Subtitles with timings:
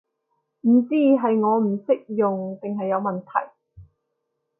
[0.61, 3.51] 唔知係我唔識用定係有問題